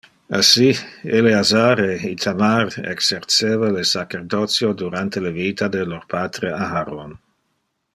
[0.37, 0.69] Assi
[1.17, 7.11] Eleazar e Ithamar exerceva le sacerdotio durante le vita de lor patre Aharon.